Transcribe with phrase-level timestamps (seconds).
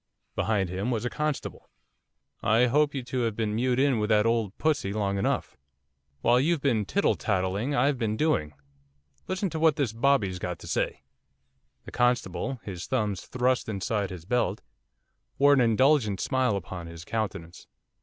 [0.35, 1.69] Behind him was a constable.
[2.41, 5.55] 'I hope you two have been mewed in with that old pussy long enough.
[6.21, 8.53] While you've been tittle tattling I've been doing,
[9.27, 11.03] listen to what this bobby's got to say.'
[11.85, 14.63] The constable, his thumbs thrust inside his belt,
[15.37, 17.67] wore an indulgent smile upon his countenance.